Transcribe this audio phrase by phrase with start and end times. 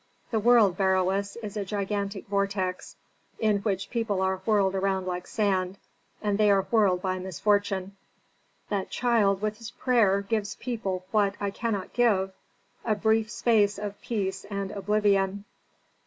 [0.31, 2.95] The world, Beroes, is a gigantic vortex,
[3.37, 5.77] in which people are whirled around like sand,
[6.23, 7.95] and they are whirled by misfortune.
[8.69, 12.33] That child with his prayer gives people what I cannot give:
[12.83, 15.45] a brief space of peace and oblivion.